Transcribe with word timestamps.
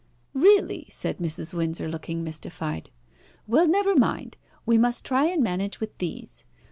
"Really!" 0.33 0.87
said 0.89 1.19
Mrs. 1.19 1.53
Windsor, 1.53 1.87
looking 1.87 2.23
mystified. 2.23 2.89
"Well, 3.45 3.67
never 3.67 3.95
mind, 3.95 4.35
we 4.65 4.79
must 4.79 5.05
try 5.05 5.25
and 5.25 5.43
manage 5.43 5.79
with 5.79 5.95
these. 5.99 6.43